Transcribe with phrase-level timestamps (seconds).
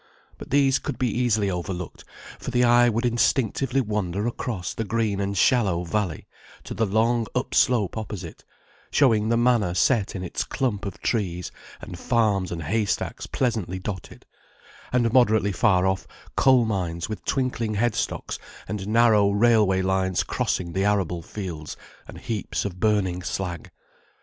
[0.39, 2.03] But these could be easily overlooked,
[2.39, 6.27] for the eye would instinctively wander across the green and shallow valley,
[6.63, 8.43] to the long upslope opposite,
[8.89, 11.51] showing the Manor set in its clump of trees,
[11.81, 14.25] and farms and haystacks pleasantly dotted,
[14.91, 21.21] and moderately far off coal mines with twinkling headstocks and narrow railwaylines crossing the arable
[21.21, 21.77] fields,
[22.07, 23.69] and heaps of burning slag.